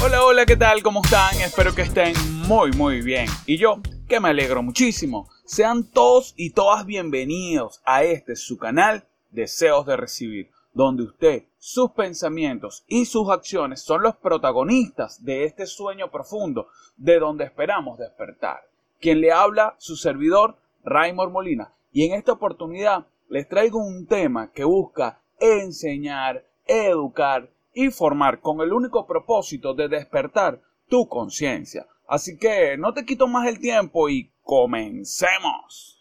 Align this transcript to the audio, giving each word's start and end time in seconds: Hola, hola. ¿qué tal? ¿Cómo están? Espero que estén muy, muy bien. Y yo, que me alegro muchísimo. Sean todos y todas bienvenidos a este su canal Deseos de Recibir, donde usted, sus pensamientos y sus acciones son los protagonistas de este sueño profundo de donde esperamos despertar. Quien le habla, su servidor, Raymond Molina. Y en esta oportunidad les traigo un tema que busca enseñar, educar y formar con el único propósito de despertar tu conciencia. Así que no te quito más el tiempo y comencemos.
Hola, 0.00 0.24
hola. 0.24 0.46
¿qué 0.46 0.56
tal? 0.56 0.82
¿Cómo 0.82 1.02
están? 1.02 1.34
Espero 1.40 1.74
que 1.74 1.82
estén 1.82 2.14
muy, 2.46 2.72
muy 2.72 3.02
bien. 3.02 3.28
Y 3.44 3.58
yo, 3.58 3.80
que 4.08 4.20
me 4.20 4.28
alegro 4.28 4.62
muchísimo. 4.62 5.28
Sean 5.48 5.84
todos 5.84 6.34
y 6.36 6.50
todas 6.50 6.84
bienvenidos 6.84 7.80
a 7.86 8.04
este 8.04 8.36
su 8.36 8.58
canal 8.58 9.04
Deseos 9.30 9.86
de 9.86 9.96
Recibir, 9.96 10.50
donde 10.74 11.04
usted, 11.04 11.44
sus 11.56 11.92
pensamientos 11.92 12.84
y 12.86 13.06
sus 13.06 13.30
acciones 13.30 13.80
son 13.80 14.02
los 14.02 14.14
protagonistas 14.16 15.24
de 15.24 15.44
este 15.44 15.64
sueño 15.64 16.10
profundo 16.10 16.68
de 16.98 17.18
donde 17.18 17.44
esperamos 17.44 17.96
despertar. 17.96 18.60
Quien 19.00 19.22
le 19.22 19.32
habla, 19.32 19.74
su 19.78 19.96
servidor, 19.96 20.56
Raymond 20.84 21.32
Molina. 21.32 21.72
Y 21.92 22.04
en 22.04 22.12
esta 22.12 22.32
oportunidad 22.32 23.06
les 23.30 23.48
traigo 23.48 23.78
un 23.78 24.04
tema 24.06 24.52
que 24.52 24.64
busca 24.64 25.22
enseñar, 25.40 26.44
educar 26.66 27.48
y 27.72 27.88
formar 27.88 28.42
con 28.42 28.60
el 28.60 28.70
único 28.74 29.06
propósito 29.06 29.72
de 29.72 29.88
despertar 29.88 30.60
tu 30.90 31.08
conciencia. 31.08 31.86
Así 32.08 32.38
que 32.38 32.78
no 32.78 32.94
te 32.94 33.04
quito 33.04 33.28
más 33.28 33.46
el 33.46 33.60
tiempo 33.60 34.08
y 34.08 34.32
comencemos. 34.42 35.97